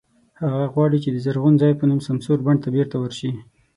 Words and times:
هغه 0.41 0.65
غواړي 0.73 0.97
چې 1.03 1.09
د 1.11 1.17
"زرغون 1.25 1.55
ځای" 1.61 1.73
په 1.79 1.83
نوم 1.89 1.99
سمسور 2.07 2.37
بڼ 2.45 2.55
ته 2.63 2.67
بېرته 2.75 2.95
ورشي. 2.99 3.31